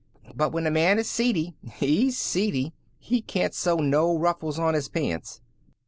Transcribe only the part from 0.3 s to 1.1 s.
But when a man is